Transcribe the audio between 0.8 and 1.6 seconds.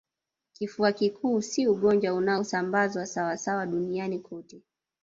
kikuu